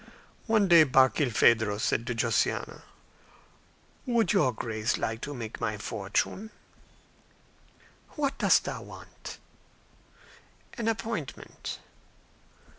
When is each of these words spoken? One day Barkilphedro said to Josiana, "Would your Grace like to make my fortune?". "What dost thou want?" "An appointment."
One 0.47 0.67
day 0.67 0.83
Barkilphedro 0.83 1.77
said 1.79 2.07
to 2.07 2.15
Josiana, 2.15 2.81
"Would 4.07 4.33
your 4.33 4.51
Grace 4.51 4.97
like 4.97 5.21
to 5.21 5.33
make 5.35 5.61
my 5.61 5.77
fortune?". 5.77 6.49
"What 8.13 8.35
dost 8.39 8.63
thou 8.63 8.81
want?" 8.81 9.37
"An 10.73 10.87
appointment." 10.87 11.77